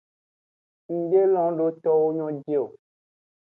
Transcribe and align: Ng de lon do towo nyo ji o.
Ng 0.95 1.03
de 1.11 1.21
lon 1.33 1.51
do 1.57 1.67
towo 1.83 2.05
nyo 2.15 2.27
ji 2.43 2.53
o. 2.63 2.65